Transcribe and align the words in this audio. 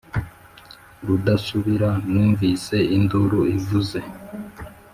rudasubira 1.07 1.89
numvise 2.11 2.77
induru 2.97 3.39
ivuze, 3.57 3.99